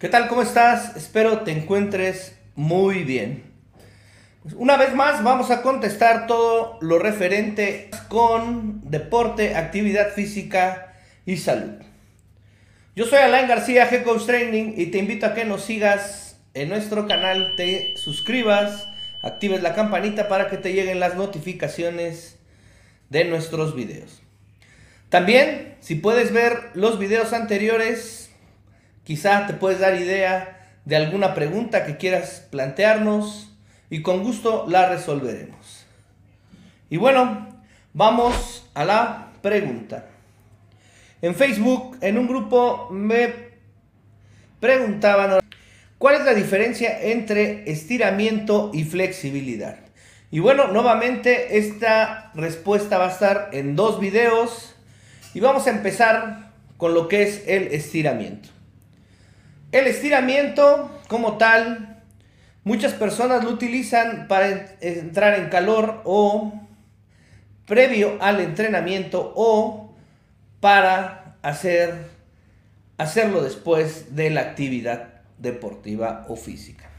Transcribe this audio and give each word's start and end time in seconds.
¿Qué 0.00 0.08
tal? 0.08 0.28
¿Cómo 0.28 0.40
estás? 0.40 0.96
Espero 0.96 1.40
te 1.40 1.52
encuentres 1.52 2.34
muy 2.54 3.04
bien. 3.04 3.42
Una 4.54 4.78
vez 4.78 4.94
más 4.94 5.22
vamos 5.22 5.50
a 5.50 5.60
contestar 5.60 6.26
todo 6.26 6.78
lo 6.80 6.98
referente 6.98 7.90
con 8.08 8.80
deporte, 8.90 9.56
actividad 9.56 10.14
física 10.14 10.94
y 11.26 11.36
salud. 11.36 11.82
Yo 12.96 13.04
soy 13.04 13.18
Alain 13.18 13.46
García, 13.46 13.90
G 13.90 14.02
Coach 14.02 14.24
Training 14.24 14.72
y 14.78 14.86
te 14.86 14.96
invito 14.96 15.26
a 15.26 15.34
que 15.34 15.44
nos 15.44 15.66
sigas 15.66 16.40
en 16.54 16.70
nuestro 16.70 17.06
canal, 17.06 17.52
te 17.56 17.94
suscribas, 17.98 18.88
actives 19.22 19.60
la 19.60 19.74
campanita 19.74 20.28
para 20.28 20.48
que 20.48 20.56
te 20.56 20.72
lleguen 20.72 20.98
las 20.98 21.14
notificaciones 21.14 22.38
de 23.10 23.26
nuestros 23.26 23.76
videos. 23.76 24.22
También, 25.10 25.76
si 25.80 25.94
puedes 25.94 26.32
ver 26.32 26.70
los 26.72 26.98
videos 26.98 27.34
anteriores, 27.34 28.29
Quizá 29.10 29.48
te 29.48 29.54
puedes 29.54 29.80
dar 29.80 29.96
idea 29.96 30.68
de 30.84 30.94
alguna 30.94 31.34
pregunta 31.34 31.84
que 31.84 31.96
quieras 31.96 32.46
plantearnos 32.48 33.52
y 33.90 34.02
con 34.02 34.22
gusto 34.22 34.66
la 34.68 34.88
resolveremos. 34.88 35.84
Y 36.90 36.96
bueno, 36.96 37.48
vamos 37.92 38.70
a 38.72 38.84
la 38.84 39.32
pregunta. 39.42 40.06
En 41.22 41.34
Facebook, 41.34 41.98
en 42.00 42.18
un 42.18 42.28
grupo, 42.28 42.86
me 42.92 43.34
preguntaban 44.60 45.40
cuál 45.98 46.14
es 46.14 46.24
la 46.24 46.34
diferencia 46.34 47.02
entre 47.02 47.68
estiramiento 47.68 48.70
y 48.72 48.84
flexibilidad. 48.84 49.76
Y 50.30 50.38
bueno, 50.38 50.68
nuevamente 50.68 51.58
esta 51.58 52.30
respuesta 52.36 52.96
va 52.96 53.08
a 53.08 53.10
estar 53.10 53.48
en 53.52 53.74
dos 53.74 53.98
videos 53.98 54.76
y 55.34 55.40
vamos 55.40 55.66
a 55.66 55.70
empezar 55.70 56.52
con 56.76 56.94
lo 56.94 57.08
que 57.08 57.24
es 57.24 57.42
el 57.48 57.74
estiramiento. 57.74 58.59
El 59.72 59.86
estiramiento 59.86 60.90
como 61.06 61.38
tal, 61.38 62.02
muchas 62.64 62.92
personas 62.92 63.44
lo 63.44 63.50
utilizan 63.50 64.26
para 64.26 64.76
entrar 64.80 65.34
en 65.34 65.48
calor 65.48 66.02
o 66.04 66.52
previo 67.66 68.18
al 68.20 68.40
entrenamiento 68.40 69.32
o 69.36 69.94
para 70.58 71.36
hacer, 71.42 71.94
hacerlo 72.98 73.42
después 73.42 74.16
de 74.16 74.30
la 74.30 74.40
actividad 74.40 75.20
deportiva 75.38 76.26
o 76.28 76.34
física. 76.34 76.90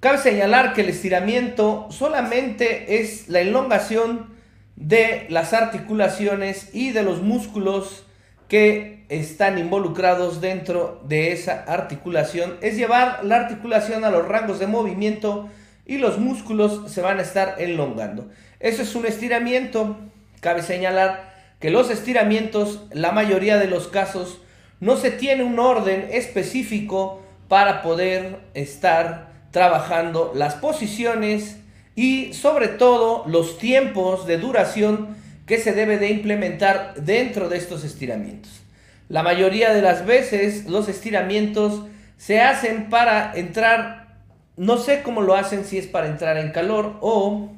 Cabe 0.00 0.18
señalar 0.18 0.72
que 0.72 0.80
el 0.80 0.88
estiramiento 0.88 1.86
solamente 1.92 3.00
es 3.00 3.28
la 3.28 3.38
elongación 3.38 4.34
de 4.74 5.26
las 5.30 5.52
articulaciones 5.52 6.74
y 6.74 6.90
de 6.90 7.04
los 7.04 7.22
músculos 7.22 8.04
que 8.52 9.06
están 9.08 9.56
involucrados 9.56 10.42
dentro 10.42 11.00
de 11.08 11.32
esa 11.32 11.64
articulación 11.66 12.58
es 12.60 12.76
llevar 12.76 13.24
la 13.24 13.36
articulación 13.36 14.04
a 14.04 14.10
los 14.10 14.28
rangos 14.28 14.58
de 14.58 14.66
movimiento 14.66 15.48
y 15.86 15.96
los 15.96 16.18
músculos 16.18 16.92
se 16.92 17.00
van 17.00 17.18
a 17.18 17.22
estar 17.22 17.54
elongando. 17.56 18.28
Eso 18.60 18.82
es 18.82 18.94
un 18.94 19.06
estiramiento. 19.06 19.96
Cabe 20.40 20.60
señalar 20.60 21.32
que 21.60 21.70
los 21.70 21.88
estiramientos, 21.88 22.82
la 22.92 23.10
mayoría 23.10 23.56
de 23.56 23.68
los 23.68 23.88
casos, 23.88 24.42
no 24.80 24.98
se 24.98 25.10
tiene 25.10 25.44
un 25.44 25.58
orden 25.58 26.10
específico 26.12 27.22
para 27.48 27.80
poder 27.80 28.40
estar 28.52 29.32
trabajando 29.50 30.30
las 30.34 30.56
posiciones 30.56 31.56
y 31.96 32.34
sobre 32.34 32.68
todo 32.68 33.24
los 33.26 33.56
tiempos 33.56 34.26
de 34.26 34.36
duración 34.36 35.21
que 35.52 35.58
se 35.58 35.74
debe 35.74 35.98
de 35.98 36.08
implementar 36.08 36.94
dentro 36.94 37.50
de 37.50 37.58
estos 37.58 37.84
estiramientos. 37.84 38.62
La 39.10 39.22
mayoría 39.22 39.74
de 39.74 39.82
las 39.82 40.06
veces 40.06 40.64
los 40.64 40.88
estiramientos 40.88 41.84
se 42.16 42.40
hacen 42.40 42.88
para 42.88 43.34
entrar, 43.34 44.16
no 44.56 44.78
sé 44.78 45.02
cómo 45.02 45.20
lo 45.20 45.34
hacen, 45.34 45.66
si 45.66 45.76
es 45.76 45.86
para 45.86 46.06
entrar 46.06 46.38
en 46.38 46.52
calor 46.52 46.96
o 47.02 47.52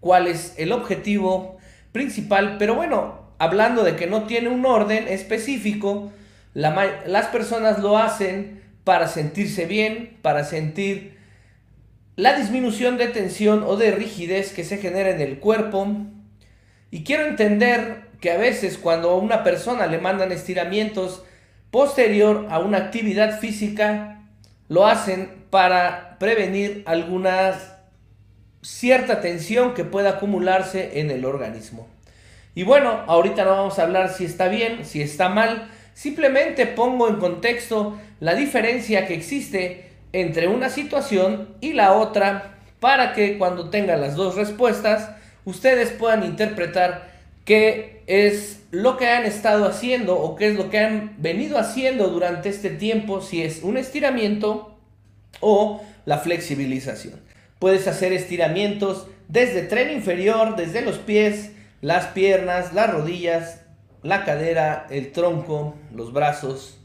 cuál 0.00 0.26
es 0.26 0.52
el 0.58 0.70
objetivo 0.70 1.56
principal, 1.92 2.56
pero 2.58 2.74
bueno, 2.74 3.30
hablando 3.38 3.84
de 3.84 3.96
que 3.96 4.06
no 4.06 4.24
tiene 4.24 4.50
un 4.50 4.66
orden 4.66 5.08
específico, 5.08 6.12
las 6.52 7.26
personas 7.28 7.78
lo 7.78 7.96
hacen 7.96 8.60
para 8.84 9.08
sentirse 9.08 9.64
bien, 9.64 10.18
para 10.20 10.44
sentir 10.44 11.16
la 12.16 12.36
disminución 12.36 12.98
de 12.98 13.08
tensión 13.08 13.62
o 13.66 13.76
de 13.76 13.92
rigidez 13.92 14.52
que 14.52 14.62
se 14.62 14.76
genera 14.76 15.08
en 15.08 15.22
el 15.22 15.38
cuerpo, 15.38 15.88
y 16.90 17.04
quiero 17.04 17.26
entender 17.26 18.08
que 18.20 18.30
a 18.30 18.36
veces 18.36 18.78
cuando 18.78 19.10
a 19.10 19.16
una 19.16 19.42
persona 19.44 19.86
le 19.86 19.98
mandan 19.98 20.32
estiramientos 20.32 21.24
posterior 21.70 22.48
a 22.50 22.58
una 22.58 22.78
actividad 22.78 23.38
física, 23.38 24.22
lo 24.68 24.86
hacen 24.86 25.44
para 25.50 26.16
prevenir 26.18 26.82
alguna 26.86 27.58
cierta 28.62 29.20
tensión 29.20 29.74
que 29.74 29.84
pueda 29.84 30.10
acumularse 30.10 31.00
en 31.00 31.10
el 31.10 31.24
organismo. 31.24 31.88
Y 32.54 32.64
bueno, 32.64 33.04
ahorita 33.06 33.44
no 33.44 33.52
vamos 33.52 33.78
a 33.78 33.84
hablar 33.84 34.10
si 34.10 34.24
está 34.24 34.48
bien, 34.48 34.84
si 34.84 35.00
está 35.00 35.28
mal, 35.28 35.70
simplemente 35.94 36.66
pongo 36.66 37.08
en 37.08 37.16
contexto 37.16 37.98
la 38.18 38.34
diferencia 38.34 39.06
que 39.06 39.14
existe 39.14 39.90
entre 40.12 40.48
una 40.48 40.68
situación 40.68 41.54
y 41.60 41.72
la 41.72 41.92
otra 41.92 42.58
para 42.80 43.12
que 43.12 43.38
cuando 43.38 43.70
tengan 43.70 44.00
las 44.00 44.16
dos 44.16 44.34
respuestas 44.34 45.10
ustedes 45.44 45.90
puedan 45.90 46.24
interpretar 46.24 47.10
qué 47.44 48.02
es 48.06 48.62
lo 48.70 48.96
que 48.96 49.08
han 49.08 49.24
estado 49.24 49.66
haciendo 49.66 50.18
o 50.18 50.36
qué 50.36 50.48
es 50.48 50.54
lo 50.56 50.70
que 50.70 50.78
han 50.78 51.14
venido 51.18 51.58
haciendo 51.58 52.08
durante 52.08 52.48
este 52.48 52.70
tiempo, 52.70 53.20
si 53.20 53.42
es 53.42 53.62
un 53.62 53.76
estiramiento 53.76 54.78
o 55.40 55.82
la 56.04 56.18
flexibilización. 56.18 57.20
Puedes 57.58 57.86
hacer 57.86 58.12
estiramientos 58.12 59.06
desde 59.28 59.62
tren 59.62 59.90
inferior, 59.90 60.56
desde 60.56 60.82
los 60.82 60.98
pies, 60.98 61.52
las 61.80 62.06
piernas, 62.06 62.72
las 62.72 62.90
rodillas, 62.90 63.60
la 64.02 64.24
cadera, 64.24 64.86
el 64.90 65.12
tronco, 65.12 65.76
los 65.94 66.12
brazos, 66.12 66.78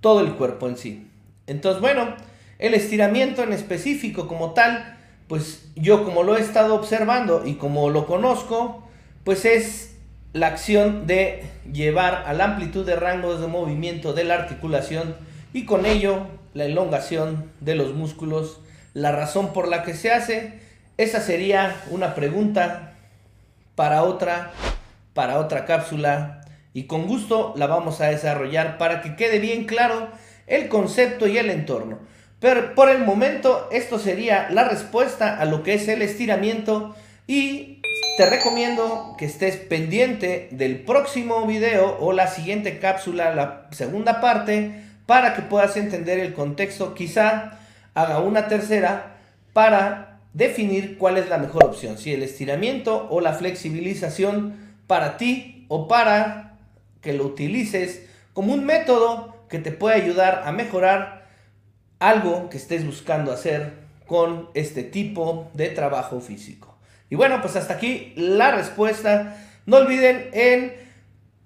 todo 0.00 0.20
el 0.20 0.34
cuerpo 0.34 0.68
en 0.68 0.76
sí. 0.76 1.06
Entonces, 1.46 1.80
bueno, 1.80 2.14
el 2.58 2.74
estiramiento 2.74 3.42
en 3.42 3.52
específico 3.52 4.28
como 4.28 4.52
tal 4.52 4.98
pues 5.30 5.70
yo 5.76 6.04
como 6.04 6.24
lo 6.24 6.36
he 6.36 6.40
estado 6.40 6.74
observando 6.74 7.46
y 7.46 7.54
como 7.54 7.88
lo 7.88 8.04
conozco, 8.08 8.82
pues 9.22 9.44
es 9.44 9.94
la 10.32 10.48
acción 10.48 11.06
de 11.06 11.44
llevar 11.72 12.24
a 12.26 12.32
la 12.32 12.46
amplitud 12.46 12.84
de 12.84 12.96
rangos 12.96 13.40
de 13.40 13.46
movimiento 13.46 14.12
de 14.12 14.24
la 14.24 14.34
articulación 14.34 15.14
y 15.52 15.66
con 15.66 15.86
ello 15.86 16.26
la 16.52 16.64
elongación 16.64 17.48
de 17.60 17.76
los 17.76 17.94
músculos. 17.94 18.58
La 18.92 19.12
razón 19.12 19.52
por 19.52 19.68
la 19.68 19.84
que 19.84 19.94
se 19.94 20.10
hace, 20.10 20.58
esa 20.96 21.20
sería 21.20 21.80
una 21.90 22.16
pregunta 22.16 22.94
para 23.76 24.02
otra, 24.02 24.50
para 25.14 25.38
otra 25.38 25.64
cápsula 25.64 26.40
y 26.74 26.88
con 26.88 27.06
gusto 27.06 27.54
la 27.56 27.68
vamos 27.68 28.00
a 28.00 28.06
desarrollar 28.06 28.78
para 28.78 29.00
que 29.00 29.14
quede 29.14 29.38
bien 29.38 29.66
claro 29.66 30.08
el 30.48 30.68
concepto 30.68 31.28
y 31.28 31.38
el 31.38 31.50
entorno. 31.50 32.00
Pero 32.40 32.74
por 32.74 32.88
el 32.88 33.04
momento 33.04 33.68
esto 33.70 33.98
sería 33.98 34.48
la 34.50 34.68
respuesta 34.68 35.38
a 35.38 35.44
lo 35.44 35.62
que 35.62 35.74
es 35.74 35.86
el 35.88 36.00
estiramiento 36.00 36.96
y 37.26 37.80
te 38.16 38.28
recomiendo 38.28 39.14
que 39.18 39.26
estés 39.26 39.56
pendiente 39.56 40.48
del 40.50 40.80
próximo 40.80 41.46
video 41.46 41.98
o 42.00 42.12
la 42.12 42.26
siguiente 42.26 42.78
cápsula, 42.78 43.34
la 43.34 43.68
segunda 43.70 44.20
parte, 44.20 44.82
para 45.06 45.34
que 45.34 45.42
puedas 45.42 45.76
entender 45.76 46.18
el 46.18 46.32
contexto. 46.32 46.94
Quizá 46.94 47.58
haga 47.94 48.20
una 48.20 48.48
tercera 48.48 49.18
para 49.52 50.20
definir 50.32 50.96
cuál 50.96 51.18
es 51.18 51.28
la 51.28 51.38
mejor 51.38 51.64
opción, 51.64 51.98
si 51.98 52.12
el 52.12 52.22
estiramiento 52.22 53.08
o 53.10 53.20
la 53.20 53.34
flexibilización 53.34 54.56
para 54.86 55.16
ti 55.16 55.66
o 55.68 55.88
para 55.88 56.56
que 57.00 57.12
lo 57.12 57.24
utilices 57.24 58.06
como 58.32 58.54
un 58.54 58.64
método 58.64 59.36
que 59.48 59.58
te 59.58 59.72
puede 59.72 59.96
ayudar 59.96 60.42
a 60.46 60.52
mejorar 60.52 61.19
algo 62.00 62.48
que 62.48 62.56
estés 62.56 62.84
buscando 62.84 63.30
hacer 63.30 63.74
con 64.06 64.50
este 64.54 64.82
tipo 64.82 65.48
de 65.54 65.68
trabajo 65.68 66.20
físico. 66.20 66.76
Y 67.10 67.14
bueno, 67.14 67.40
pues 67.40 67.54
hasta 67.54 67.74
aquí 67.74 68.12
la 68.16 68.50
respuesta. 68.50 69.36
No 69.66 69.76
olviden 69.76 70.30
en 70.32 70.74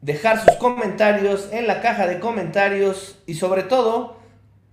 dejar 0.01 0.43
sus 0.43 0.55
comentarios 0.57 1.49
en 1.53 1.67
la 1.67 1.83
caja 1.83 2.07
de 2.07 2.21
comentarios 2.21 3.19
y 3.27 3.35
sobre 3.35 3.65
todo 3.65 4.19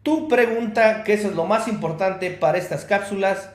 tu 0.04 0.28
pregunta, 0.28 1.04
que 1.04 1.14
eso 1.14 1.28
es 1.28 1.36
lo 1.36 1.46
más 1.46 1.68
importante 1.68 2.32
para 2.32 2.58
estas 2.58 2.86
cápsulas. 2.86 3.50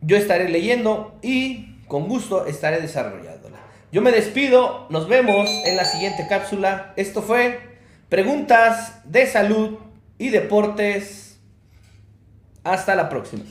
Yo 0.00 0.16
estaré 0.16 0.48
leyendo 0.48 1.18
y 1.22 1.76
con 1.88 2.08
gusto 2.08 2.46
estaré 2.46 2.80
desarrollándola. 2.80 3.58
Yo 3.92 4.02
me 4.02 4.10
despido, 4.10 4.86
nos 4.90 5.08
vemos 5.08 5.48
en 5.66 5.76
la 5.76 5.84
siguiente 5.84 6.26
cápsula. 6.28 6.92
Esto 6.96 7.22
fue 7.22 7.60
preguntas 8.08 9.00
de 9.04 9.26
salud 9.26 9.78
y 10.18 10.28
deportes 10.28 11.25
hasta 12.72 12.94
la 12.94 13.08
próxima. 13.08 13.44